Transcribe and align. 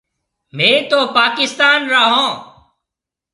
مهيَ 0.57 0.75
تو 0.89 0.99
پاڪستان 1.17 1.79
را 1.91 2.03
هون۔ 2.11 2.29